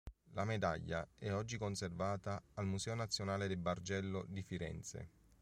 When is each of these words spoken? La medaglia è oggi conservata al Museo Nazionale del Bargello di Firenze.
La 0.33 0.45
medaglia 0.45 1.07
è 1.15 1.31
oggi 1.31 1.59
conservata 1.59 2.41
al 2.55 2.65
Museo 2.65 2.95
Nazionale 2.95 3.47
del 3.47 3.57
Bargello 3.57 4.25
di 4.27 4.41
Firenze. 4.41 5.09